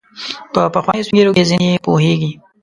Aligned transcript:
په 0.53 0.61
پخوانیو 0.73 1.05
سپین 1.05 1.17
ږیرو 1.17 1.35
کې 1.35 1.47
ځینې 1.49 1.67
یې 1.73 1.83
پوهیږي. 1.85 2.31